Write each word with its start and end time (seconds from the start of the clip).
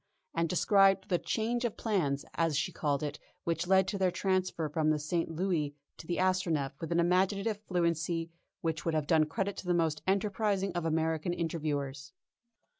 _,and 0.33 0.49
described 0.49 1.09
the 1.09 1.19
"change 1.19 1.63
of 1.63 1.77
plans," 1.77 2.25
as 2.33 2.57
she 2.57 2.71
called 2.71 3.03
it, 3.03 3.19
which 3.43 3.67
led 3.67 3.87
to 3.87 3.99
their 3.99 4.09
transfer 4.09 4.67
from 4.67 4.89
the 4.89 4.97
St. 4.97 5.29
Louis 5.29 5.75
to 5.97 6.07
the 6.07 6.17
Astronef 6.17 6.71
with 6.81 6.91
an 6.91 6.99
imaginative 6.99 7.61
fluency 7.67 8.31
which 8.61 8.83
would 8.83 8.95
have 8.95 9.05
done 9.05 9.25
credit 9.27 9.57
to 9.57 9.67
the 9.67 9.75
most 9.75 10.01
enterprising 10.07 10.73
of 10.73 10.85
American 10.85 11.33
interviewers. 11.33 12.13